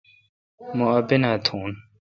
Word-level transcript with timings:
مو 0.77 0.85
اپینا 0.99 1.31
تھون۔ 1.45 1.69